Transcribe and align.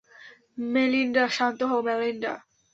Melinda- 0.71 1.23
শান্ত 1.37 1.59
হও, 1.69 1.79
Melinda. 1.87 2.33